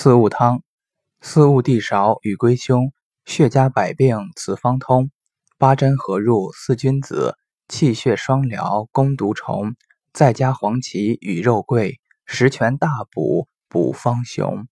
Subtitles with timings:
[0.00, 0.62] 四物汤，
[1.20, 2.92] 四物地芍与归胸，
[3.24, 5.10] 血加百病此方通。
[5.58, 7.36] 八珍合入四君子，
[7.66, 9.74] 气血双疗攻毒虫。
[10.12, 14.68] 再加黄芪与肉桂，十全大补补方雄。